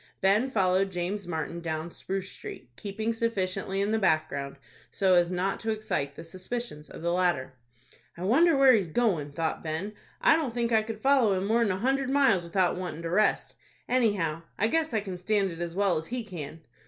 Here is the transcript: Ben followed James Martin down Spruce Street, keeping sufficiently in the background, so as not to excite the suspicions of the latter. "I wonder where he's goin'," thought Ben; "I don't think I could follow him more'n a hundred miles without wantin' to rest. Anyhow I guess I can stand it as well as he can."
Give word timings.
Ben 0.19 0.49
followed 0.49 0.91
James 0.91 1.27
Martin 1.27 1.59
down 1.59 1.91
Spruce 1.91 2.31
Street, 2.31 2.71
keeping 2.75 3.13
sufficiently 3.13 3.81
in 3.81 3.91
the 3.91 3.99
background, 3.99 4.55
so 4.89 5.13
as 5.13 5.29
not 5.29 5.59
to 5.59 5.69
excite 5.69 6.15
the 6.15 6.23
suspicions 6.23 6.89
of 6.89 7.03
the 7.03 7.13
latter. 7.13 7.53
"I 8.17 8.23
wonder 8.23 8.57
where 8.57 8.73
he's 8.73 8.87
goin'," 8.87 9.31
thought 9.31 9.61
Ben; 9.61 9.93
"I 10.19 10.35
don't 10.37 10.55
think 10.55 10.71
I 10.71 10.81
could 10.81 11.01
follow 11.01 11.35
him 11.37 11.45
more'n 11.45 11.69
a 11.69 11.77
hundred 11.77 12.09
miles 12.09 12.43
without 12.43 12.77
wantin' 12.77 13.03
to 13.03 13.11
rest. 13.11 13.53
Anyhow 13.87 14.41
I 14.57 14.69
guess 14.69 14.91
I 14.91 15.01
can 15.01 15.19
stand 15.19 15.51
it 15.51 15.59
as 15.61 15.75
well 15.75 15.99
as 15.99 16.07
he 16.07 16.23
can." 16.23 16.61